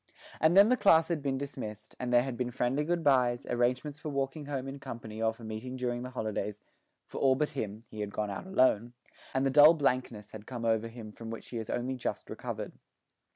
[0.39, 3.99] And then the class had been dismissed, and there had been friendly good byes, arrangements
[3.99, 6.59] for walking home in company or for meeting during the holidays
[7.05, 8.93] for all but him; he had gone out alone
[9.31, 12.71] and the dull blankness had come over him from which he has only just recovered.